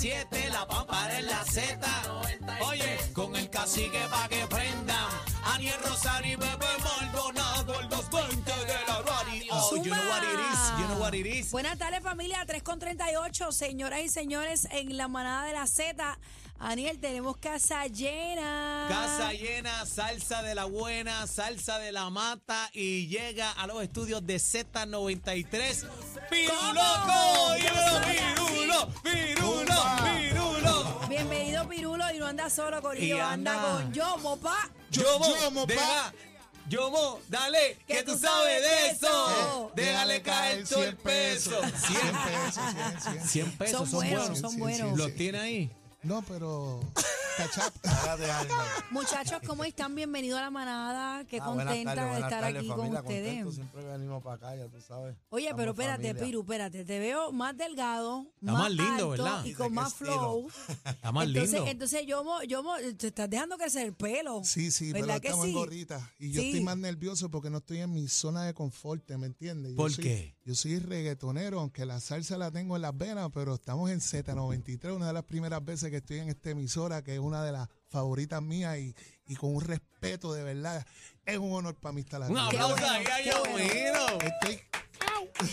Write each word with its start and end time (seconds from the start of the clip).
7, 0.00 0.48
la 0.48 0.66
pampara 0.66 1.18
en 1.18 1.26
la 1.26 1.44
Z. 1.44 1.78
Oye, 2.62 2.98
con 3.12 3.36
el 3.36 3.50
cacique 3.50 4.00
pa' 4.10 4.28
que 4.28 4.46
prendan. 4.46 5.10
Aniel 5.44 5.76
Rosario 5.84 6.32
y 6.32 6.36
Bebé 6.36 6.68
Maldonado, 6.82 7.78
el 7.80 7.88
220 7.90 8.50
de 8.50 8.86
la 8.86 9.02
radio. 9.02 9.52
Oh, 9.52 9.76
you 9.76 9.92
know 9.92 10.08
what 10.08 10.22
it 10.22 10.40
is, 10.40 10.78
you 10.78 10.86
know 10.86 10.98
what 10.98 11.12
it 11.12 11.26
is. 11.26 11.50
Buenas 11.50 11.76
tardes 11.76 12.02
familia, 12.02 12.42
3 12.46 12.62
con 12.62 12.78
38, 12.78 13.52
señoras 13.52 14.00
y 14.00 14.08
señores, 14.08 14.68
en 14.70 14.96
la 14.96 15.06
manada 15.08 15.44
de 15.44 15.52
la 15.52 15.66
Z. 15.66 16.18
Aniel, 16.58 16.98
tenemos 16.98 17.36
casa 17.36 17.86
llena. 17.86 18.86
Casa 18.88 19.34
llena, 19.34 19.84
salsa 19.84 20.42
de 20.42 20.54
la 20.54 20.64
buena, 20.64 21.26
salsa 21.26 21.78
de 21.78 21.92
la 21.92 22.08
mata 22.08 22.70
y 22.72 23.06
llega 23.08 23.52
a 23.52 23.66
los 23.66 23.82
estudios 23.82 24.26
de 24.26 24.36
Z93. 24.36 25.86
¡Piruloco! 26.30 27.54
¡Dímelo, 27.54 28.49
Pirulo! 29.02 29.02
¡Pirulo! 29.02 30.04
¡Pirulo! 30.04 31.00
Bienvenido 31.08 31.68
Pirulo 31.68 32.04
y 32.14 32.18
no 32.18 32.26
anda 32.26 32.48
solo 32.50 32.80
Corillo, 32.80 33.22
anda, 33.24 33.54
anda. 33.54 33.72
con 33.84 33.92
Yomo, 33.92 34.36
pa. 34.38 34.70
Yomo, 34.90 35.26
Yomo, 35.42 35.66
pa. 35.66 35.72
deja. 35.72 36.12
Yomo, 36.68 37.18
dale, 37.28 37.78
que 37.86 38.02
tú 38.04 38.16
sabes 38.16 38.62
de 38.62 38.90
eso. 38.90 39.72
Déjale 39.74 40.22
caer 40.22 40.68
todo 40.68 40.84
el 40.84 40.96
peso. 40.96 41.60
100 41.60 41.72
pesos, 41.72 42.64
100, 43.00 43.00
100. 43.00 43.28
100 43.28 43.52
pesos, 43.58 43.78
Son 43.78 43.88
son 43.88 43.98
buenos, 44.00 44.20
buenos. 44.28 44.38
son 44.38 44.58
buenos. 44.58 44.96
¿Los 44.98 45.14
tiene 45.16 45.40
ahí? 45.40 45.70
No, 46.02 46.22
pero. 46.22 46.80
Cachap. 47.36 47.72
Muchachos, 48.90 49.40
¿cómo 49.46 49.64
están? 49.64 49.94
Bienvenidos 49.94 50.38
a 50.38 50.42
la 50.42 50.50
manada. 50.50 51.24
Qué 51.24 51.38
Ah, 51.40 51.44
contenta 51.46 51.94
tardes, 51.94 52.10
de 52.16 52.20
estar 52.20 52.40
tardes, 52.42 52.56
aquí 52.58 52.68
con 52.68 52.80
ustedes. 52.96 53.24
contento, 53.44 53.52
Siempre 53.52 53.84
venimos 53.84 54.22
para 54.22 54.36
acá, 54.36 54.56
ya 54.56 54.68
tú 54.68 54.80
sabes. 54.80 55.16
Oye, 55.30 55.44
Estamos 55.44 55.60
pero 55.60 55.70
espérate, 55.72 56.02
familia. 56.08 56.24
Piru, 56.26 56.40
espérate. 56.40 56.84
Te 56.84 56.98
veo 56.98 57.32
más 57.32 57.56
delgado, 57.56 58.26
Está 58.40 58.52
más, 58.52 58.62
más 58.62 58.70
lindo, 58.70 58.92
alto 58.92 59.08
¿verdad? 59.10 59.44
Y 59.44 59.54
con 59.54 59.72
más 59.74 59.92
estilo. 59.92 60.12
flow. 60.12 60.48
Está 60.84 61.12
más 61.12 61.26
entonces, 61.26 61.52
lindo. 61.52 61.70
entonces 61.70 62.06
Yomo, 62.06 62.42
Yomo, 62.42 62.74
te 62.98 63.06
estás 63.06 63.30
dejando 63.30 63.56
crecer 63.56 63.86
el 63.86 63.94
pelo. 63.94 64.42
Sí, 64.44 64.70
sí, 64.70 64.92
pero 64.92 65.06
¿Verdad 65.06 65.20
que 65.20 65.28
estamos 65.28 65.46
sí? 65.46 65.52
en 65.52 65.56
gorrita. 65.56 66.10
Y 66.18 66.32
yo 66.32 66.40
Sí. 66.40 66.48
estoy 66.48 66.62
más 66.64 66.76
nervioso 66.76 67.30
porque 67.30 67.48
no 67.50 67.58
estoy 67.58 67.78
en 67.78 67.92
mi 67.92 68.08
zona 68.08 68.44
de 68.44 68.54
confort, 68.54 69.08
¿me 69.12 69.26
entiendes? 69.26 69.72
Yo 69.72 69.76
¿Por 69.76 69.92
soy- 69.92 70.04
qué? 70.04 70.34
Yo 70.44 70.54
soy 70.54 70.78
reggaetonero, 70.78 71.60
aunque 71.60 71.84
la 71.84 72.00
salsa 72.00 72.38
la 72.38 72.50
tengo 72.50 72.74
en 72.76 72.82
las 72.82 72.96
venas, 72.96 73.28
pero 73.34 73.54
estamos 73.54 73.90
en 73.90 74.00
Z93, 74.00 74.94
una 74.94 75.08
de 75.08 75.12
las 75.12 75.24
primeras 75.24 75.62
veces 75.64 75.90
que 75.90 75.98
estoy 75.98 76.18
en 76.18 76.30
esta 76.30 76.50
emisora, 76.50 77.02
que 77.02 77.14
es 77.14 77.20
una 77.20 77.44
de 77.44 77.52
las 77.52 77.68
favoritas 77.88 78.40
mías 78.40 78.78
y, 78.78 78.94
y 79.26 79.36
con 79.36 79.54
un 79.54 79.60
respeto 79.60 80.32
de 80.32 80.42
verdad. 80.42 80.86
Es 81.26 81.36
un 81.36 81.52
honor 81.52 81.74
para 81.74 81.92
mí 81.92 82.00
estar 82.00 82.22
aquí. 82.22 82.32
Un 82.32 82.38
aplauso 82.38 82.84
ahí. 82.86 83.04
Estoy 84.22 84.60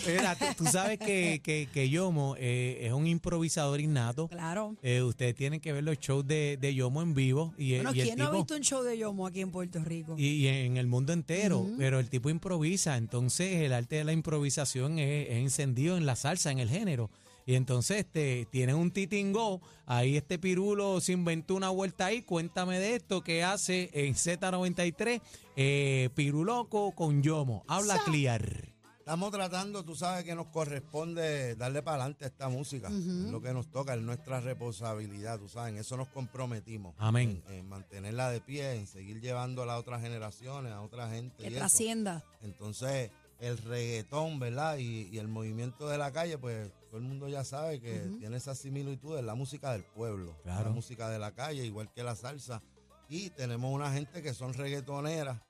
Mira, 0.06 0.36
tú, 0.36 0.44
tú 0.56 0.64
sabes 0.66 0.98
que, 0.98 1.40
que, 1.42 1.68
que 1.72 1.88
Yomo 1.88 2.34
eh, 2.38 2.78
es 2.82 2.92
un 2.92 3.06
improvisador 3.06 3.80
innato. 3.80 4.28
Claro. 4.28 4.76
Eh, 4.82 5.02
ustedes 5.02 5.34
tienen 5.34 5.60
que 5.60 5.72
ver 5.72 5.84
los 5.84 5.98
shows 5.98 6.26
de, 6.26 6.56
de 6.60 6.74
Yomo 6.74 7.02
en 7.02 7.14
vivo. 7.14 7.54
Y, 7.56 7.74
Bueno, 7.76 7.94
y 7.94 8.00
el 8.00 8.06
¿quién 8.06 8.18
no 8.18 8.26
ha 8.26 8.30
visto 8.30 8.54
un 8.54 8.62
show 8.62 8.82
de 8.82 8.98
Yomo 8.98 9.26
aquí 9.26 9.40
en 9.40 9.50
Puerto 9.50 9.82
Rico? 9.84 10.14
y, 10.18 10.26
y 10.26 10.48
en 10.48 10.76
el 10.76 10.86
mundo 10.86 11.12
entero, 11.12 11.66
pero 11.78 11.98
el 11.98 12.08
tipo 12.08 12.30
improvisa, 12.30 12.96
entonces 12.96 13.62
el 13.62 13.72
arte 13.72 13.96
de 13.96 14.04
la 14.04 14.12
improvisación 14.12 14.98
es, 14.98 15.28
es 15.28 15.36
encendido 15.36 15.96
en 15.96 16.06
la 16.06 16.16
salsa, 16.16 16.50
en 16.50 16.58
el 16.58 16.68
género. 16.68 17.10
Y 17.46 17.54
entonces 17.54 18.00
este, 18.00 18.46
tienen 18.50 18.76
un 18.76 18.90
titingo, 18.90 19.62
ahí 19.86 20.18
este 20.18 20.38
pirulo 20.38 21.00
se 21.00 21.12
inventó 21.12 21.54
una 21.54 21.70
vuelta 21.70 22.04
ahí, 22.04 22.20
cuéntame 22.20 22.78
de 22.78 22.96
esto 22.96 23.22
que 23.22 23.42
hace 23.42 23.88
en 23.94 24.14
Z93, 24.14 25.22
eh, 25.56 26.10
Piruloco 26.14 26.92
con 26.92 27.22
Yomo, 27.22 27.64
habla 27.66 27.98
clear. 28.04 28.67
Estamos 29.08 29.30
tratando, 29.30 29.82
tú 29.86 29.94
sabes 29.96 30.22
que 30.22 30.34
nos 30.34 30.48
corresponde 30.48 31.56
darle 31.56 31.80
para 31.82 31.94
adelante 32.02 32.26
a 32.26 32.28
esta 32.28 32.50
música. 32.50 32.88
Es 32.88 33.30
lo 33.30 33.40
que 33.40 33.54
nos 33.54 33.70
toca, 33.70 33.94
es 33.94 34.02
nuestra 34.02 34.38
responsabilidad, 34.38 35.38
tú 35.38 35.48
sabes, 35.48 35.72
en 35.72 35.78
eso 35.80 35.96
nos 35.96 36.08
comprometimos. 36.08 36.94
Amén. 36.98 37.42
En, 37.48 37.54
en 37.54 37.68
mantenerla 37.70 38.28
de 38.28 38.42
pie, 38.42 38.74
en 38.74 38.86
seguir 38.86 39.22
llevándola 39.22 39.72
a 39.72 39.78
otras 39.78 40.02
generaciones, 40.02 40.72
a 40.74 40.82
otra 40.82 41.08
gente. 41.08 41.34
Que 41.38 41.44
y 41.44 41.46
eso. 41.46 41.56
trascienda. 41.56 42.22
Entonces, 42.42 43.10
el 43.40 43.56
reggaetón, 43.56 44.38
¿verdad? 44.40 44.76
Y, 44.76 45.08
y 45.10 45.16
el 45.16 45.28
movimiento 45.28 45.88
de 45.88 45.96
la 45.96 46.12
calle, 46.12 46.36
pues 46.36 46.70
todo 46.90 46.98
el 46.98 47.04
mundo 47.06 47.30
ya 47.30 47.44
sabe 47.44 47.80
que 47.80 48.00
tiene 48.18 48.36
esa 48.36 48.54
similitud, 48.54 49.16
es 49.16 49.24
la 49.24 49.34
música 49.34 49.72
del 49.72 49.84
pueblo, 49.84 50.36
Claro. 50.42 50.64
la 50.66 50.70
música 50.70 51.08
de 51.08 51.18
la 51.18 51.32
calle, 51.32 51.64
igual 51.64 51.90
que 51.94 52.02
la 52.02 52.14
salsa. 52.14 52.60
Y 53.08 53.30
tenemos 53.30 53.72
una 53.72 53.90
gente 53.90 54.20
que 54.20 54.34
son 54.34 54.52
reggaetoneras 54.52 55.40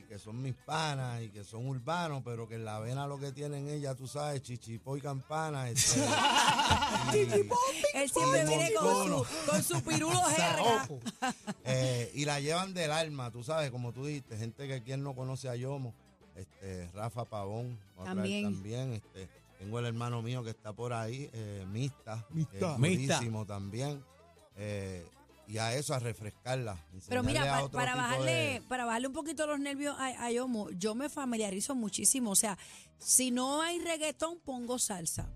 y 0.00 0.02
que 0.04 0.18
son 0.18 0.40
mis 0.42 0.54
panas 0.54 1.22
y 1.22 1.28
que 1.30 1.44
son 1.44 1.66
urbanos, 1.66 2.22
pero 2.24 2.48
que 2.48 2.54
en 2.56 2.64
la 2.64 2.78
vena 2.80 3.06
lo 3.06 3.18
que 3.18 3.32
tienen 3.32 3.68
ellas, 3.68 3.96
tú 3.96 4.06
sabes, 4.08 4.42
chichipó 4.42 4.96
y 4.96 5.00
campana. 5.00 5.68
este, 5.70 6.00
y- 7.14 7.18
Él 7.98 8.10
siempre 8.10 8.44
viene 8.46 8.72
con 8.74 9.06
su, 9.06 9.26
con 9.50 9.62
su 9.62 9.82
pirulo 9.82 10.22
jerga. 10.24 10.88
Eh, 11.64 12.10
y 12.14 12.24
la 12.24 12.40
llevan 12.40 12.74
del 12.74 12.90
alma, 12.90 13.30
tú 13.30 13.44
sabes, 13.44 13.70
como 13.70 13.92
tú 13.92 14.04
dijiste, 14.06 14.36
gente 14.36 14.66
que 14.66 14.82
quien 14.82 15.02
no 15.04 15.14
conoce 15.14 15.48
a 15.48 15.54
Yomo, 15.54 15.94
este, 16.34 16.88
Rafa 16.92 17.24
Pavón, 17.24 17.78
También. 18.02 18.42
también, 18.44 18.92
este, 18.94 19.28
tengo 19.58 19.78
el 19.78 19.86
hermano 19.86 20.20
mío 20.22 20.42
que 20.42 20.50
está 20.50 20.72
por 20.72 20.92
ahí, 20.92 21.30
eh, 21.32 21.64
Mista, 21.70 22.26
Mista. 22.30 22.72
es 22.72 22.78
Mista. 22.78 23.20
también, 23.46 24.02
eh, 24.56 25.06
y 25.50 25.58
a 25.58 25.74
eso, 25.74 25.92
a 25.94 25.98
refrescarla. 25.98 26.76
Pero 27.08 27.22
mira, 27.22 27.68
para, 27.72 27.96
bajarle, 27.96 28.30
de- 28.32 28.62
para 28.68 28.84
bajarle 28.84 29.08
un 29.08 29.12
poquito 29.14 29.46
los 29.46 29.58
nervios 29.58 29.96
a, 29.98 30.06
a 30.24 30.30
Yomo, 30.30 30.70
yo 30.70 30.94
me 30.94 31.08
familiarizo 31.08 31.74
muchísimo. 31.74 32.30
O 32.30 32.36
sea, 32.36 32.56
si 32.98 33.30
no 33.30 33.60
hay 33.62 33.78
reggaetón, 33.80 34.38
pongo 34.40 34.78
salsa. 34.78 35.28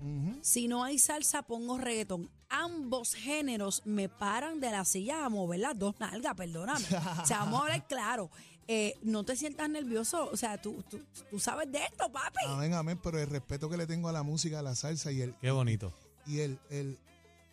Si 0.42 0.68
no 0.68 0.84
hay 0.84 0.98
salsa, 0.98 1.42
pongo 1.42 1.78
reggaetón. 1.78 2.30
Ambos 2.48 3.14
géneros 3.14 3.82
me 3.84 4.08
paran 4.08 4.60
de 4.60 4.70
la 4.70 4.84
silla 4.84 5.24
a 5.24 5.28
mover 5.28 5.60
las 5.60 5.76
dos 5.78 5.98
nalgas, 5.98 6.34
perdóname. 6.36 6.84
O 7.22 7.26
sea, 7.26 7.38
vamos 7.40 7.60
a 7.60 7.62
hablar 7.64 7.86
claro. 7.88 8.30
Eh, 8.68 8.96
no 9.02 9.24
te 9.24 9.36
sientas 9.36 9.68
nervioso. 9.68 10.28
O 10.30 10.36
sea, 10.36 10.60
tú, 10.62 10.82
tú, 10.88 11.00
tú 11.30 11.38
sabes 11.40 11.70
de 11.72 11.84
esto, 11.84 12.10
papi. 12.12 12.38
Amén, 12.46 12.72
amén, 12.74 12.98
pero 13.02 13.18
el 13.18 13.28
respeto 13.28 13.68
que 13.68 13.76
le 13.76 13.86
tengo 13.86 14.08
a 14.08 14.12
la 14.12 14.22
música, 14.22 14.60
a 14.60 14.62
la 14.62 14.74
salsa 14.74 15.10
y 15.12 15.20
el, 15.22 15.34
Qué 15.40 15.50
bonito. 15.50 15.92
y 16.26 16.38
el, 16.40 16.58
el, 16.70 16.98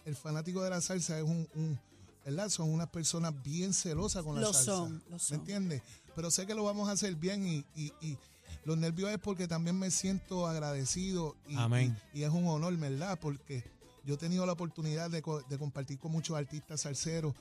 el 0.05 0.16
fanático 0.16 0.61
de 0.63 0.69
la 0.69 0.79
salsa 0.81 1.17
es 1.17 1.23
un, 1.23 1.49
un- 1.55 1.79
¿verdad? 2.25 2.49
Son 2.49 2.69
unas 2.69 2.89
personas 2.89 3.33
bien 3.43 3.73
celosas 3.73 4.23
con 4.23 4.35
la 4.35 4.41
Lo 4.41 4.53
salsa. 4.53 4.72
son, 4.72 5.03
lo 5.09 5.19
son. 5.19 5.37
¿Me 5.37 5.41
entiendes? 5.41 5.81
Pero 6.16 6.29
sé 6.31 6.46
que 6.46 6.53
lo 6.53 6.63
vamos 6.63 6.90
a 6.90 6.91
hacer 6.93 7.16
bien 7.16 7.46
y, 7.47 7.66
y, 7.75 7.93
y 8.01 8.17
los 8.66 8.78
nervios 8.78 9.09
es 9.11 9.17
porque 9.19 9.47
también 9.47 9.78
me 9.79 9.90
siento 9.91 10.46
agradecido 10.47 11.35
y, 11.47 11.55
Amén. 11.57 11.97
y, 12.13 12.19
y 12.19 12.23
es 12.23 12.29
un 12.31 12.47
honor, 12.47 12.75
¿verdad? 12.78 13.17
Porque 13.19 13.63
yo 14.05 14.16
he 14.16 14.17
tenido 14.17 14.46
la 14.46 14.51
oportunidad 14.53 15.09
de, 15.09 15.22
co- 15.22 15.41
de 15.41 15.57
compartir 15.57 15.97
con 15.99 16.11
muchos 16.11 16.37
artistas 16.37 16.81
salseros 16.81 17.34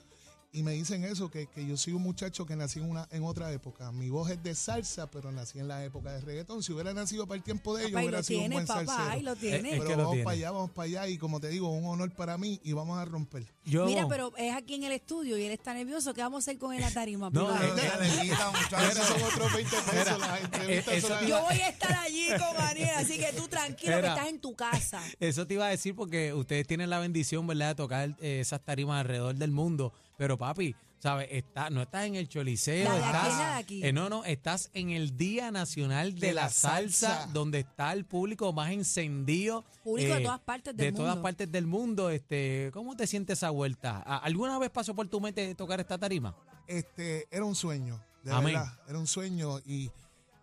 y 0.52 0.62
me 0.64 0.72
dicen 0.72 1.04
eso, 1.04 1.30
que, 1.30 1.46
que 1.46 1.64
yo 1.64 1.76
soy 1.76 1.92
un 1.92 2.02
muchacho 2.02 2.44
que 2.44 2.56
nací 2.56 2.80
en, 2.80 2.90
una, 2.90 3.06
en 3.12 3.22
otra 3.24 3.52
época. 3.52 3.92
Mi 3.92 4.08
voz 4.10 4.30
es 4.30 4.42
de 4.42 4.54
salsa, 4.54 5.08
pero 5.10 5.30
nací 5.30 5.58
en 5.60 5.68
la 5.68 5.84
época 5.84 6.12
de 6.12 6.20
reggaetón. 6.22 6.62
Si 6.62 6.72
hubiera 6.72 6.92
nacido 6.92 7.26
para 7.26 7.36
el 7.36 7.42
tiempo 7.44 7.76
de 7.76 7.82
ellos, 7.84 7.92
Papá, 7.92 8.02
y 8.02 8.06
hubiera 8.08 8.22
sido 8.24 8.40
un 8.40 8.48
tienes, 8.50 8.56
buen 8.56 8.66
papá, 8.66 8.84
salsero. 8.96 9.10
ahí 9.10 9.22
lo 9.22 9.32
Eh, 9.32 9.36
tienes. 9.36 9.72
Es 9.74 9.78
Pero 9.78 9.84
que 9.84 9.90
lo 9.90 9.96
vamos 9.98 10.12
tiene. 10.12 10.24
para 10.24 10.34
allá, 10.34 10.50
vamos 10.50 10.70
para 10.72 10.84
allá 10.86 11.08
y 11.08 11.18
como 11.18 11.40
te 11.40 11.48
digo, 11.48 11.68
un 11.70 11.84
honor 11.86 12.10
para 12.14 12.36
mí 12.36 12.60
y 12.64 12.72
vamos 12.72 12.98
a 12.98 13.04
romper. 13.04 13.44
Yo, 13.64 13.86
Mira, 13.86 14.08
pero 14.08 14.32
es 14.36 14.52
aquí 14.54 14.74
en 14.74 14.84
el 14.84 14.92
estudio 14.92 15.38
y 15.38 15.44
él 15.44 15.52
está 15.52 15.72
nervioso. 15.72 16.12
¿Qué 16.14 16.22
vamos 16.22 16.38
a 16.38 16.50
hacer 16.50 16.58
con 16.58 16.74
él 16.74 16.80
la 16.80 16.90
tarima? 16.90 17.30
No. 17.30 17.48
Esos 17.54 19.06
son 19.06 19.22
otros 19.22 19.52
20 19.54 19.76
pesos 19.90 20.18
las 20.18 20.40
eh, 20.68 20.84
las- 21.08 21.26
Yo 21.28 21.40
voy 21.42 21.60
a 21.60 21.68
estar 21.68 21.92
allí 21.98 22.26
con 22.30 22.62
Ariel, 22.64 22.90
así 22.96 23.18
que 23.18 23.32
tú 23.36 23.46
tranquilo 23.48 23.92
que 23.92 23.98
Era. 23.98 24.14
estás 24.14 24.28
en 24.28 24.40
tu 24.40 24.54
casa. 24.54 25.00
Eso 25.20 25.46
te 25.46 25.54
iba 25.54 25.66
a 25.66 25.70
decir 25.70 25.94
porque 25.94 26.32
ustedes 26.34 26.66
tienen 26.66 26.90
la 26.90 26.98
bendición, 26.98 27.46
¿verdad?, 27.46 27.68
de 27.68 27.74
tocar 27.76 28.16
eh, 28.20 28.40
esas 28.40 28.60
tarimas 28.64 29.00
alrededor 29.00 29.34
del 29.36 29.50
mundo. 29.52 29.92
Pero 30.20 30.36
papi, 30.36 30.76
¿sabes? 30.98 31.28
Está, 31.30 31.70
no 31.70 31.80
estás 31.80 32.04
en 32.04 32.14
el 32.14 32.28
choliseo, 32.28 32.92
estás, 32.94 33.56
aquí. 33.56 33.82
eh, 33.82 33.90
no, 33.90 34.10
no, 34.10 34.22
estás 34.26 34.68
en 34.74 34.90
el 34.90 35.16
Día 35.16 35.50
Nacional 35.50 36.14
de, 36.14 36.26
De 36.26 36.32
la, 36.34 36.42
la 36.42 36.48
salsa, 36.50 37.08
salsa. 37.20 37.32
donde 37.32 37.60
está 37.60 37.94
el 37.94 38.04
público 38.04 38.52
más 38.52 38.70
encendido. 38.70 39.64
eh, 39.66 39.78
Público 39.82 40.14
de 40.16 40.20
todas 40.20 40.40
partes 40.40 40.76
del 40.76 40.86
de 40.88 40.92
todas 40.92 41.14
mundo. 41.14 41.22
partes 41.22 41.50
del 41.50 41.66
mundo. 41.66 42.10
Este, 42.10 42.68
¿Cómo 42.74 42.94
te 42.96 43.06
sientes 43.06 43.38
esa 43.38 43.48
vuelta? 43.48 44.02
¿A- 44.04 44.18
¿Alguna 44.18 44.58
vez 44.58 44.68
pasó 44.68 44.94
por 44.94 45.08
tu 45.08 45.22
mente 45.22 45.54
tocar 45.54 45.80
esta 45.80 45.96
tarima? 45.96 46.36
Este, 46.66 47.26
era 47.30 47.46
un 47.46 47.54
sueño, 47.54 47.98
de 48.22 48.32
Amén. 48.32 48.52
verdad. 48.52 48.78
Era 48.86 48.98
un 48.98 49.06
sueño 49.06 49.58
y, 49.64 49.90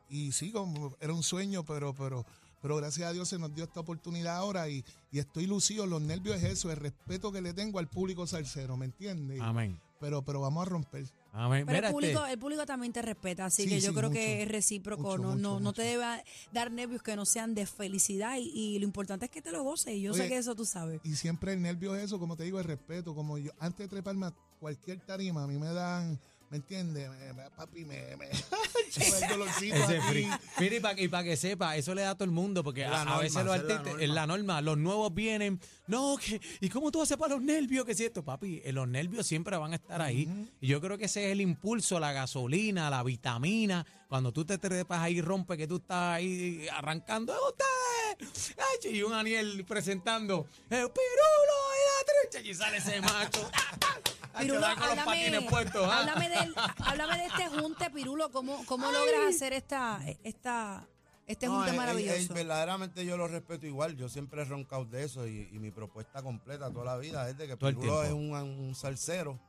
y 0.09 0.31
sí, 0.31 0.51
como 0.51 0.95
era 0.99 1.13
un 1.13 1.21
sueño, 1.21 1.63
pero, 1.65 1.93
pero, 1.93 2.25
pero 2.67 2.75
gracias 2.75 3.07
a 3.09 3.13
Dios 3.13 3.29
se 3.29 3.39
nos 3.39 3.55
dio 3.55 3.63
esta 3.63 3.79
oportunidad 3.79 4.35
ahora 4.35 4.67
y, 4.67 4.83
y 5.09 5.19
estoy 5.19 5.45
lucido. 5.47 5.85
Los 5.85 6.01
nervios 6.01 6.35
es 6.35 6.43
eso, 6.43 6.69
el 6.69 6.75
respeto 6.75 7.31
que 7.31 7.39
le 7.39 7.53
tengo 7.53 7.79
al 7.79 7.87
público 7.87 8.27
salsero, 8.27 8.75
¿me 8.75 8.83
entiendes? 8.83 9.39
Amén. 9.39 9.79
Pero, 10.01 10.21
pero 10.21 10.41
vamos 10.41 10.67
a 10.67 10.69
romper. 10.69 11.05
Amén. 11.31 11.65
Pero 11.65 11.77
Mira, 11.77 11.87
el 11.87 11.93
público, 11.93 12.19
este, 12.19 12.33
el 12.33 12.39
público 12.39 12.65
también 12.65 12.91
te 12.91 13.01
respeta, 13.01 13.45
así 13.45 13.63
Sí, 13.63 13.69
que 13.69 13.79
yo 13.79 13.91
sí, 13.91 13.95
creo 13.95 14.09
mucho, 14.09 14.19
que 14.19 14.43
es 14.43 14.49
recíproco, 14.49 15.01
mucho, 15.01 15.17
no, 15.17 15.29
mucho, 15.29 15.37
no, 15.39 15.59
no 15.61 15.71
te 15.71 15.83
debe 15.83 16.03
dar 16.51 16.69
nervios 16.69 17.01
que 17.01 17.15
no 17.15 17.25
sean 17.25 17.55
de 17.55 17.65
felicidad 17.65 18.35
y, 18.37 18.49
y 18.49 18.79
lo 18.79 18.83
importante 18.83 19.23
es 19.23 19.31
que 19.31 19.41
te 19.41 19.53
lo 19.53 19.63
goces 19.63 19.93
y 19.93 20.01
yo 20.01 20.13
sé 20.13 20.27
que 20.27 20.35
eso 20.35 20.53
tú 20.53 20.65
sabes. 20.65 20.99
Y 21.05 21.15
siempre 21.15 21.53
el 21.53 21.61
nervio 21.61 21.95
es 21.95 22.03
eso, 22.03 22.19
como 22.19 22.35
te 22.35 22.43
digo, 22.43 22.59
el 22.59 22.65
respeto. 22.65 23.15
Como 23.15 23.37
yo, 23.37 23.53
antes 23.59 23.85
de 23.85 23.87
treparme 23.87 24.25
a 24.25 24.33
cualquier 24.59 24.99
tarima, 24.99 25.43
a 25.43 25.47
mí 25.47 25.57
me 25.57 25.71
dan, 25.71 26.19
¿me 26.49 26.57
entiendes? 26.57 27.09
Papi, 27.55 27.85
me, 27.85 28.15
me, 28.17 28.27
el 28.95 29.29
dolorcito 29.29 29.75
Ese 29.75 29.97
aquí. 29.99 30.27
Mira, 30.59 30.75
y 30.75 30.79
para 30.79 30.95
pa 31.09 31.23
que 31.23 31.35
sepa, 31.37 31.75
eso 31.75 31.93
le 31.95 32.03
da 32.03 32.11
a 32.11 32.15
todo 32.15 32.25
el 32.25 32.31
mundo, 32.31 32.63
porque 32.63 32.83
Es 32.83 32.87
a, 32.91 33.17
veces 33.17 33.17
los 33.17 33.23
esa 33.25 33.39
es 33.41 33.45
la 33.45 33.53
artistas, 33.53 33.85
norma. 33.85 34.03
en 34.03 34.15
la 34.15 34.27
norma, 34.27 34.61
los 34.61 34.77
nuevos 34.77 35.13
vienen, 35.13 35.59
no, 35.87 36.17
que, 36.17 36.39
¿y 36.61 36.69
cómo 36.69 36.91
tú 36.91 37.01
haces 37.01 37.17
para 37.17 37.33
los 37.35 37.43
nervios? 37.43 37.85
Que 37.85 37.95
si 37.95 38.05
esto, 38.05 38.23
papi, 38.23 38.61
eh, 38.63 38.71
los 38.71 38.87
nervios 38.87 39.25
siempre 39.25 39.57
van 39.57 39.73
a 39.73 39.75
estar 39.75 40.01
ahí. 40.01 40.49
Y 40.61 40.67
yo 40.67 40.79
creo 40.81 40.97
que 40.97 41.05
ese 41.05 41.25
es 41.25 41.31
el 41.31 41.41
impulso, 41.41 41.99
la 41.99 42.11
gasolina, 42.11 42.89
la 42.89 43.03
vitamina. 43.03 43.85
Cuando 44.07 44.31
tú 44.31 44.45
te 44.45 44.57
trepas 44.57 44.99
ahí, 45.01 45.19
rompe 45.21 45.57
que 45.57 45.67
tú 45.67 45.77
estás 45.77 46.15
ahí 46.15 46.65
arrancando, 46.71 47.33
¡es 47.33 47.39
usted! 47.49 48.55
Ay, 48.85 48.95
Y 48.97 49.03
un 49.03 49.13
Aniel 49.13 49.65
presentando, 49.67 50.47
¡el 50.69 50.89
pirulo 50.89 51.57
y 51.73 51.83
la 51.87 52.29
trecha! 52.31 52.47
Y 52.47 52.53
sale 52.53 52.77
ese 52.77 53.01
macho. 53.01 53.49
Pirulo, 54.39 54.61
va 54.61 54.75
con 54.75 54.87
los 54.95 55.05
patines 55.05 55.43
puestos, 55.49 55.87
¿ah? 55.89 55.99
háblame, 55.99 56.29
del- 56.29 56.55
háblame 56.85 57.17
de 57.17 57.25
este 57.25 57.47
junte, 57.49 57.89
Pirulo, 57.89 58.31
¿cómo, 58.31 58.65
cómo 58.65 58.91
logras 58.91 59.35
hacer 59.35 59.53
esta, 59.53 59.99
esta, 60.23 60.87
este 61.25 61.47
No, 61.47 61.53
junte 61.55 61.67
es- 61.69 61.73
es- 61.73 61.77
maravilloso? 61.77 62.17
es- 62.17 62.29
verdaderamente 62.29 63.05
yo 63.05 63.17
lo 63.17 63.27
respeto 63.27 63.65
igual. 63.65 63.95
Yo 63.97 64.07
siempre 64.09 64.41
he 64.41 64.45
roncado 64.45 64.85
de 64.85 65.03
eso 65.03 65.27
y, 65.27 65.49
y 65.51 65.59
mi 65.59 65.71
propuesta 65.71 66.21
completa 66.21 66.71
toda 66.71 66.85
la 66.85 66.97
vida 66.97 67.29
es 67.29 67.37
de 67.37 67.47
que 67.47 67.57
Todo 67.57 67.69
Pirulo 67.69 68.03
es 68.03 68.11
un, 68.13 68.31
un 68.33 68.75
salsero 68.75 69.39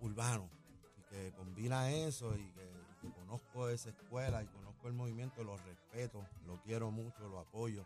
urbano 0.00 0.48
y 0.98 1.02
que 1.14 1.32
combina 1.36 1.90
eso 1.90 2.34
y 2.36 2.50
que, 2.52 2.68
que 3.02 3.12
conozco 3.12 3.68
esa 3.68 3.90
escuela 3.90 4.42
y 4.42 4.46
conozco 4.46 4.86
el 4.86 4.94
movimiento, 4.94 5.42
lo 5.42 5.56
respeto, 5.56 6.24
lo 6.46 6.60
quiero 6.62 6.90
mucho, 6.90 7.28
lo 7.28 7.40
apoyo. 7.40 7.84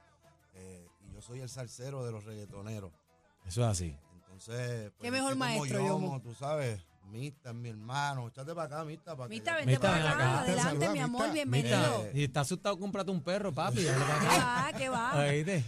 eh, 0.55 0.87
y 1.09 1.15
yo 1.15 1.23
soy 1.23 1.41
el 1.41 1.49
salsero 1.49 2.05
de 2.05 2.13
los 2.13 2.25
reggaetoneros. 2.25 2.93
Eso 3.47 3.63
es 3.63 3.69
así. 3.69 3.97
Entonces, 4.33 4.91
pues, 4.97 5.03
Qué 5.03 5.11
mejor 5.11 5.31
gente 5.33 5.45
como 5.45 5.59
maestro, 5.59 5.79
Yomo, 5.79 6.07
Yomo. 6.07 6.21
tú 6.23 6.35
sabes, 6.35 6.81
Mista 7.11 7.51
es 7.51 7.55
mi 7.57 7.69
hermano. 7.69 8.29
Échate 8.29 8.55
para 8.55 8.65
acá, 8.65 8.85
Mista. 8.85 9.15
Para 9.15 9.29
que- 9.29 9.35
Mita, 9.35 9.55
vente 9.57 9.73
Mita, 9.73 9.81
para 9.83 9.97
acá, 9.99 10.11
acá. 10.13 10.41
adelante, 10.41 10.63
Saluda, 10.63 10.93
mi 10.93 10.99
amor, 11.01 11.33
bienvenido. 11.33 12.05
Eh, 12.07 12.13
Y 12.15 12.25
está 12.25 12.41
asustado, 12.41 12.79
cómprate 12.79 13.11
un 13.11 13.21
perro, 13.23 13.53
papi. 13.53 13.83
dale 13.85 13.99
para 14.05 14.21
¿Qué 14.21 14.27
acá. 14.27 14.45
va? 14.73 14.79
¿Qué 14.79 14.89
va? 14.89 15.13
Oíste. 15.21 15.65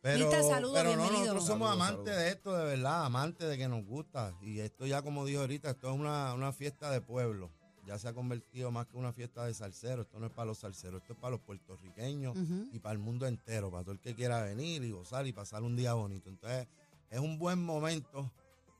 Pero, 0.00 0.26
Mista, 0.26 0.42
saludos, 0.42 0.74
pero 0.76 0.90
no, 0.90 0.96
bienvenido. 0.96 1.34
nosotros 1.34 1.46
somos 1.46 1.68
Saludos, 1.68 1.88
amantes 1.88 2.14
saludos. 2.14 2.24
de 2.24 2.28
esto, 2.30 2.56
de 2.56 2.64
verdad, 2.64 3.04
amantes 3.04 3.48
de 3.48 3.58
que 3.58 3.68
nos 3.68 3.84
gusta. 3.84 4.32
Y 4.42 4.58
esto 4.60 4.86
ya, 4.86 5.02
como 5.02 5.24
dijo 5.24 5.40
ahorita, 5.40 5.70
esto 5.70 5.88
es 5.92 5.94
una, 5.98 6.34
una 6.34 6.52
fiesta 6.52 6.90
de 6.90 7.00
pueblo. 7.00 7.50
Ya 7.86 7.98
se 7.98 8.08
ha 8.08 8.12
convertido 8.12 8.70
más 8.70 8.86
que 8.86 8.96
una 8.96 9.12
fiesta 9.12 9.44
de 9.46 9.54
salseros. 9.54 10.06
Esto 10.06 10.18
no 10.20 10.26
es 10.26 10.32
para 10.32 10.46
los 10.46 10.58
salseros, 10.58 11.00
esto 11.00 11.12
es 11.14 11.18
para 11.18 11.30
los 11.32 11.40
puertorriqueños 11.40 12.36
Ujú. 12.36 12.68
y 12.72 12.78
para 12.80 12.92
el 12.92 12.98
mundo 12.98 13.26
entero, 13.26 13.70
para 13.70 13.82
todo 13.84 13.92
el 13.92 14.00
que 14.00 14.14
quiera 14.14 14.42
venir 14.42 14.82
y 14.84 14.90
gozar 14.90 15.26
y 15.26 15.32
pasar 15.32 15.62
un 15.62 15.74
día 15.76 15.94
bonito. 15.94 16.28
Entonces, 16.28 16.66
es 17.10 17.20
un 17.20 17.38
buen 17.38 17.62
momento 17.62 18.30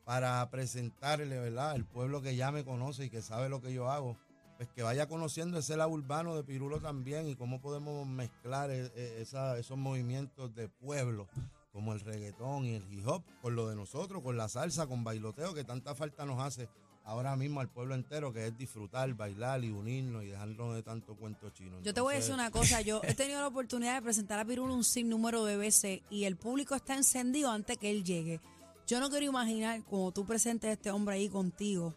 para 0.04 0.48
presentarle, 0.50 1.38
¿verdad? 1.38 1.76
El 1.76 1.84
pueblo 1.84 2.22
que 2.22 2.36
ya 2.36 2.50
me 2.50 2.64
conoce 2.64 3.06
y 3.06 3.10
que 3.10 3.22
sabe 3.22 3.48
lo 3.48 3.60
que 3.60 3.72
yo 3.72 3.90
hago, 3.90 4.16
pues 4.56 4.68
que 4.70 4.82
vaya 4.82 5.06
conociendo 5.06 5.58
ese 5.58 5.76
lado 5.76 5.90
urbano 5.90 6.34
de 6.34 6.44
Pirulo 6.44 6.80
también 6.80 7.28
y 7.28 7.36
cómo 7.36 7.60
podemos 7.60 8.06
mezclar 8.06 8.70
e- 8.70 8.86
e- 8.96 9.20
esos 9.20 9.78
movimientos 9.78 10.54
de 10.54 10.68
pueblo, 10.68 11.28
como 11.72 11.92
el 11.92 12.00
reggaetón 12.00 12.64
y 12.64 12.74
el 12.74 12.92
hip 12.92 13.06
hop, 13.06 13.22
con 13.42 13.54
lo 13.54 13.68
de 13.68 13.76
nosotros, 13.76 14.22
con 14.22 14.36
la 14.36 14.48
salsa, 14.48 14.86
con 14.86 15.04
bailoteo, 15.04 15.54
que 15.54 15.64
tanta 15.64 15.94
falta 15.94 16.24
nos 16.24 16.40
hace 16.40 16.68
ahora 17.08 17.34
mismo 17.36 17.60
al 17.60 17.68
pueblo 17.68 17.94
entero, 17.94 18.34
que 18.34 18.46
es 18.46 18.56
disfrutar, 18.58 19.12
bailar 19.14 19.64
y 19.64 19.70
unirnos 19.70 20.24
y 20.24 20.26
dejarnos 20.26 20.74
de 20.74 20.82
tanto 20.82 21.16
cuento 21.16 21.48
chino. 21.48 21.80
Yo 21.82 21.94
te 21.94 22.02
voy 22.02 22.12
a 22.12 22.16
decir 22.18 22.34
una 22.34 22.50
cosa, 22.50 22.80
yo 22.82 23.00
he 23.02 23.14
tenido 23.14 23.40
la 23.40 23.46
oportunidad 23.46 23.94
de 23.94 24.02
presentar 24.02 24.38
a 24.38 24.44
Pirulo 24.44 24.74
un 24.74 24.84
sinnúmero 24.84 25.46
de 25.46 25.56
veces 25.56 26.02
y 26.10 26.24
el 26.24 26.36
público 26.36 26.74
está 26.74 26.94
encendido 26.94 27.50
antes 27.50 27.78
que 27.78 27.90
él 27.90 28.04
llegue. 28.04 28.40
Yo 28.86 29.00
no 29.00 29.08
quiero 29.08 29.24
imaginar 29.24 29.82
como 29.84 30.12
tú 30.12 30.26
presentes 30.26 30.68
a 30.68 30.72
este 30.74 30.90
hombre 30.90 31.14
ahí 31.14 31.30
contigo 31.30 31.94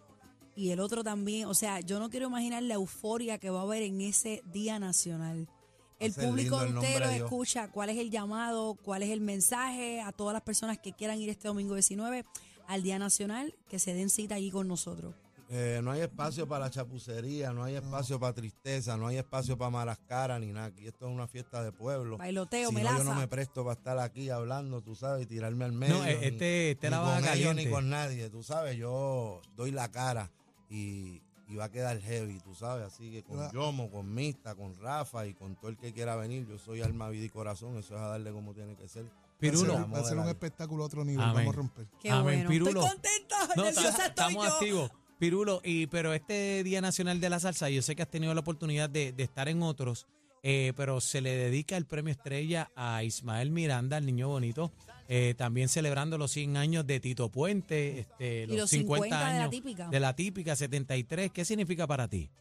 y 0.56 0.70
el 0.70 0.80
otro 0.80 1.04
también, 1.04 1.46
o 1.48 1.54
sea, 1.54 1.82
yo 1.82 2.00
no 2.00 2.10
quiero 2.10 2.28
imaginar 2.28 2.64
la 2.64 2.76
euforia 2.76 3.38
que 3.38 3.50
va 3.50 3.60
a 3.60 3.64
haber 3.64 3.84
en 3.84 4.00
ese 4.00 4.42
Día 4.46 4.80
Nacional. 4.80 5.50
El 6.00 6.14
público 6.14 6.60
el 6.62 6.70
entero 6.70 7.10
escucha 7.10 7.68
cuál 7.68 7.90
es 7.90 7.98
el 7.98 8.12
llamado, 8.12 8.76
cuál 8.76 9.04
es 9.04 9.10
el 9.10 9.20
mensaje 9.20 10.00
a 10.02 10.14
todas 10.14 10.34
las 10.34 10.42
personas 10.42 10.80
que 10.80 10.94
quieran 10.94 11.20
ir 11.20 11.30
este 11.30 11.50
domingo 11.50 11.76
19 11.76 12.24
al 12.74 12.84
Día 12.84 12.98
Nacional, 13.00 13.54
que 13.70 13.80
se 13.80 13.94
den 13.94 14.10
cita 14.10 14.36
allí 14.36 14.50
con 14.52 14.68
nosotros. 14.68 15.14
Eh, 15.54 15.82
no 15.84 15.92
hay 15.92 16.00
espacio 16.00 16.48
para 16.48 16.66
la 16.66 16.72
chapucería, 16.72 17.52
no 17.52 17.66
hay 17.66 17.76
espacio 17.76 18.18
para 18.18 18.32
tristeza, 18.34 18.96
no 18.96 19.08
hay 19.08 19.18
espacio 19.18 19.58
para 19.58 19.70
malas 19.70 20.00
caras 20.08 20.40
ni 20.40 20.54
nada. 20.54 20.68
Aquí 20.68 20.88
esto 20.88 21.08
es 21.10 21.14
una 21.14 21.28
fiesta 21.28 21.62
de 21.62 21.74
pueblo. 21.74 22.18
Bailoteo, 22.18 22.70
si 22.70 22.76
no, 22.76 22.80
melaza. 22.80 22.98
yo 23.00 23.04
no 23.04 23.16
me 23.16 23.28
presto 23.28 23.66
para 23.66 23.74
estar 23.78 24.00
aquí 24.00 24.30
hablando, 24.30 24.82
tú 24.82 24.96
sabes, 24.96 25.24
y 25.24 25.26
tirarme 25.28 25.66
al 25.66 25.74
medio. 25.74 25.98
No, 25.98 26.06
eh, 26.06 26.18
ni- 26.22 26.26
este, 26.28 26.72
este 26.72 26.88
ni 26.88 26.92
la 26.96 27.02
con 27.04 27.28
ellos 27.28 27.56
ni 27.56 27.70
con 27.70 27.90
nadie, 27.90 28.30
tú 28.30 28.44
sabes. 28.44 28.78
Yo 28.78 29.42
doy 29.58 29.72
la 29.72 29.92
cara 29.92 30.32
y, 30.70 31.22
y 31.50 31.56
va 31.58 31.66
a 31.66 31.70
quedar 31.70 32.00
heavy, 32.00 32.40
tú 32.40 32.56
sabes. 32.56 32.86
Así 32.88 33.12
que 33.12 33.22
con 33.22 33.38
Va- 33.38 33.52
Yomo, 33.52 33.92
con 33.92 34.14
Mista, 34.14 34.56
con 34.56 34.74
Rafa 34.80 35.28
y 35.28 35.34
con 35.34 35.58
todo 35.58 35.70
el 35.70 35.78
que 35.78 35.92
quiera 35.92 36.16
venir, 36.16 36.48
yo 36.48 36.58
soy 36.60 36.82
alma, 36.82 37.10
vida 37.10 37.26
y 37.26 37.30
corazón. 37.30 37.76
Eso 37.78 37.96
es 37.96 38.00
a 38.02 38.08
darle 38.08 38.32
como 38.32 38.54
tiene 38.54 38.78
que 38.78 38.88
ser. 38.88 39.06
Pirulo. 39.42 39.90
Va 39.92 40.00
a 40.00 40.04
ser 40.04 40.18
un 40.18 40.28
espectáculo 40.30 40.84
a 40.84 40.86
otro 40.86 41.04
nivel. 41.04 41.22
Amén. 41.24 41.36
Vamos 41.36 41.54
a 41.54 41.58
romper. 41.58 41.88
Qué 42.02 42.10
Amén, 42.10 42.24
bueno. 42.24 42.50
Pirulo. 42.50 42.86
Estoy 42.86 42.90
contenta, 42.92 43.48
No, 43.56 43.64
nerviosa 43.64 43.90
estoy 43.90 44.06
estamos 44.08 44.46
yo. 44.46 44.54
activos. 44.54 44.92
Pirulo, 45.20 45.62
y, 45.64 45.88
pero 45.88 46.14
este 46.14 46.64
Día 46.64 46.82
Nacional 46.82 47.20
de 47.20 47.30
la 47.30 47.40
Salsa, 47.40 47.70
yo 47.70 47.82
sé 47.84 47.96
que 47.96 48.02
has 48.02 48.10
tenido 48.10 48.34
la 48.34 48.40
oportunidad 48.40 48.90
de, 48.90 49.12
de 49.12 49.24
estar 49.24 49.50
en 49.50 49.62
otros, 49.62 50.08
eh, 50.42 50.74
pero 50.76 51.00
se 51.00 51.22
le 51.22 51.36
dedica 51.36 51.78
el 51.78 51.86
premio 51.86 52.12
estrella 52.12 52.72
a 52.76 53.04
Ismael 53.04 53.52
Miranda, 53.52 53.98
el 54.00 54.06
niño 54.08 54.30
bonito, 54.30 54.72
eh, 55.08 55.36
también 55.38 55.70
celebrando 55.70 56.18
los 56.18 56.32
100 56.32 56.58
años 56.58 56.88
de 56.88 57.00
Tito 57.00 57.30
Puente, 57.30 58.00
este, 58.00 58.48
los, 58.48 58.58
los 58.58 58.70
50, 58.72 59.06
50 59.06 59.16
de 59.18 59.22
la 59.24 59.40
años 59.42 59.50
típica. 59.52 59.88
de 59.90 60.00
la 60.00 60.16
típica 60.16 60.56
73. 60.56 61.32
¿Qué 61.32 61.46
significa 61.46 61.86
para 61.86 62.08
ti? 62.08 62.32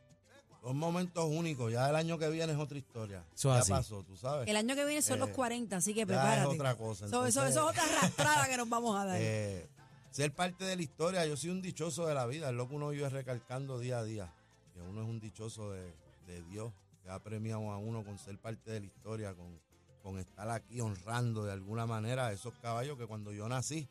Son 0.62 0.76
momentos 0.76 1.24
únicos. 1.24 1.72
Ya 1.72 1.88
el 1.88 1.96
año 1.96 2.18
que 2.18 2.28
viene 2.28 2.52
es 2.52 2.58
otra 2.58 2.76
historia. 2.76 3.24
Eso 3.34 3.48
es 3.50 3.54
ya 3.56 3.60
así. 3.60 3.70
pasó, 3.72 4.02
tú 4.02 4.16
sabes. 4.16 4.46
El 4.48 4.56
año 4.56 4.74
que 4.74 4.84
viene 4.84 5.00
son 5.02 5.18
los 5.18 5.30
Eh, 5.30 5.32
40, 5.32 5.76
así 5.76 5.92
que 5.94 6.00
ya 6.00 6.02
es 6.04 6.06
prepárate. 6.08 6.46
otra 6.54 6.74
cosa, 6.76 7.06
Eso, 7.06 7.26
eso- 7.26 7.40
entonces- 7.40 7.50
eso 7.56 7.70
es 7.70 7.78
otra 7.78 7.84
arrastrada 7.98 8.46
que 8.48 8.56
nos 8.58 8.68
vamos 8.68 8.96
a 9.00 9.04
dar. 9.06 9.18
Eh, 9.20 9.66
ser 10.10 10.32
parte 10.34 10.64
de 10.64 10.76
la 10.76 10.82
historia, 10.82 11.24
yo 11.26 11.36
soy 11.36 11.50
un 11.50 11.62
dichoso 11.62 12.06
de 12.06 12.14
la 12.14 12.26
vida, 12.26 12.50
es 12.50 12.54
lo 12.54 12.68
que 12.68 12.74
uno 12.74 12.90
vive 12.90 13.08
recalcando 13.08 13.78
día 13.78 14.00
a 14.00 14.04
día, 14.04 14.32
que 14.74 14.80
uno 14.82 15.02
es 15.02 15.08
un 15.08 15.18
dichoso 15.20 15.70
de, 15.72 15.94
de 16.26 16.42
Dios, 16.42 16.72
que 17.02 17.10
ha 17.10 17.18
premiado 17.20 17.70
a 17.70 17.78
uno 17.78 18.04
con 18.04 18.18
ser 18.18 18.36
parte 18.38 18.70
de 18.70 18.80
la 18.80 18.86
historia, 18.86 19.34
con, 19.34 19.58
con 20.02 20.18
estar 20.18 20.50
aquí 20.50 20.80
honrando 20.82 21.44
de 21.44 21.52
alguna 21.52 21.86
manera 21.86 22.26
a 22.26 22.32
esos 22.32 22.52
caballos 22.60 22.98
que 22.98 23.06
cuando 23.06 23.32
yo 23.32 23.48
nací 23.48 23.88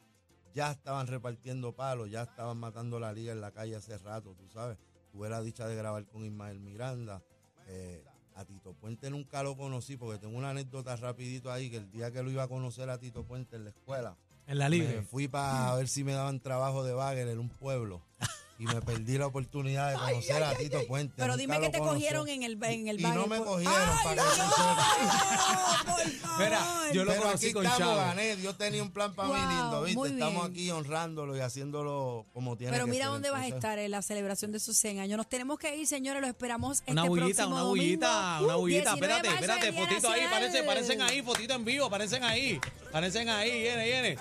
ya 0.54 0.72
estaban 0.72 1.08
repartiendo 1.08 1.72
palos, 1.74 2.10
ya 2.12 2.24
estaban 2.24 2.58
matando 2.58 3.00
la 3.00 3.12
liga 3.14 3.32
en 3.32 3.42
la 3.42 3.52
calle 3.52 3.76
hace 3.76 3.98
rato, 3.98 4.36
tú 4.36 4.48
sabes. 4.50 4.78
Tuve 5.12 5.30
la 5.30 5.42
dicha 5.42 5.68
de 5.68 5.75
grabar 5.75 6.06
con 6.06 6.25
Ismael 6.25 6.60
Miranda. 6.60 7.22
eh, 7.68 8.04
a 8.36 8.46
Tito 8.46 8.74
Puente 8.74 9.10
nunca 9.10 9.44
lo 9.44 9.58
conocí 9.58 9.98
porque 9.98 10.18
tengo 10.18 10.38
una 10.38 10.51
anécdota 10.51 10.96
rapidito 10.96 11.51
ahí 11.51 11.70
que 11.70 11.75
el 11.78 11.92
día 11.92 12.10
que 12.10 12.24
lo 12.24 12.32
iba 12.32 12.44
a 12.44 12.48
conocer 12.48 12.89
a 12.89 12.98
Tito 12.98 13.25
Puente 13.25 13.58
en 13.58 13.66
la 13.66 13.72
escuela, 13.72 14.16
En 14.48 14.58
la 14.60 14.70
me 14.70 14.78
libre. 14.78 15.01
fui 15.01 15.28
para 15.28 15.75
ver 15.75 15.89
si 15.89 16.06
me 16.06 16.13
daban 16.13 16.39
trabajo 16.39 16.86
de 16.86 16.94
bagger 16.94 17.28
en 17.28 17.38
un 17.39 17.50
pueblo 17.50 18.01
y 18.60 18.66
me 18.66 18.82
perdí 18.82 19.18
la 19.18 19.28
oportunidad 19.28 19.92
de 19.92 19.98
conocer 19.98 20.44
a 20.44 20.54
Tito 20.54 20.86
Puente. 20.86 21.13
Pero 21.16 21.30
Nunca 21.30 21.42
dime 21.42 21.56
lo 21.56 21.62
que 21.62 21.70
te 21.70 21.78
conocí. 21.80 21.96
cogieron 21.96 22.28
en 22.28 22.44
el, 22.44 22.62
en 22.63 22.88
el 22.89 23.00
Y 23.00 23.04
baño. 23.04 23.16
no 23.22 23.28
me 23.28 23.38
cogieron, 23.39 23.74
¡Ay, 23.78 23.98
para 24.04 24.22
que 24.22 24.38
no! 24.38 25.96
Por 25.96 26.12
favor. 26.12 26.39
Mira, 26.39 26.92
yo 26.94 27.06
lo 27.06 27.12
Pero 27.12 27.24
conocí 27.24 27.46
aquí 27.48 27.54
con 27.54 27.66
estamos, 27.66 27.88
Chavo. 27.88 27.98
gané. 28.01 28.36
Dios 28.36 28.58
tenía 28.58 28.84
un 28.84 28.92
plan 28.92 29.13
para 29.16 29.30
Wow, 29.30 29.38
mí 29.38 29.44
lindo, 29.56 29.82
¿viste? 29.84 30.08
Estamos 30.10 30.42
bien. 30.50 30.51
aquí 30.51 30.72
honrándolo 30.72 31.38
y 31.38 31.39
haciéndolo 31.39 32.25
como 32.34 32.58
tiene 32.58 32.74
Pero 32.74 32.86
que 32.86 32.92
mira 32.92 33.06
ser. 33.06 33.13
dónde 33.13 33.30
vas 33.32 33.42
a 33.44 33.48
estar 33.48 33.80
en 33.80 33.92
la 33.92 34.01
celebración 34.01 34.51
de 34.51 34.60
sus 34.60 34.78
100 34.78 35.00
años. 35.00 35.16
Nos 35.18 35.30
tenemos 35.30 35.58
que 35.58 35.75
ir, 35.78 35.88
señores. 35.88 36.20
Los 36.22 36.30
esperamos 36.30 36.84
Una 36.88 37.01
este 37.04 37.10
bullita, 37.10 37.25
próximo 37.25 37.48
una 37.56 37.60
domingo. 37.62 37.86
bullita, 37.86 38.42
una 38.44 38.56
bullita. 38.56 38.92
19 38.96 39.08
de 39.08 39.13
Espérate, 39.30 39.30
espérate, 39.70 39.72
fotito 39.74 40.10
ahí, 40.10 40.22
parecen, 40.30 40.66
parecen 40.66 41.01
ahí, 41.01 41.22
fotito 41.22 41.54
en 41.54 41.63
vivo, 41.66 41.89
parecen 41.89 42.24
ahí, 42.25 42.60
parecen 42.92 43.30
ahí, 43.30 43.62
viene, 43.62 43.86
viene. 43.86 44.18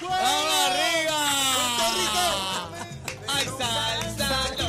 ¡Vamos 0.00 0.54
arriba! 0.66 1.20
Hay 3.28 3.46
salsa. 3.46 4.63